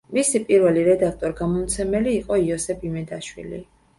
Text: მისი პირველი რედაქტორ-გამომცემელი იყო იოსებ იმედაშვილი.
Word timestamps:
მისი 0.17 0.39
პირველი 0.45 0.85
რედაქტორ-გამომცემელი 0.87 2.15
იყო 2.21 2.39
იოსებ 2.45 2.87
იმედაშვილი. 2.93 3.63